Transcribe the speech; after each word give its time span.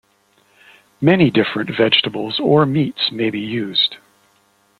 Many 0.99 1.29
different 1.29 1.69
vegetables 1.77 2.39
or 2.39 2.65
meats 2.65 3.11
may 3.11 3.29
be 3.29 3.39
used. 3.39 3.97